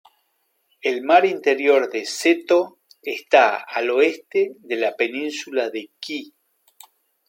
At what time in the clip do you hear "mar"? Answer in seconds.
1.03-1.27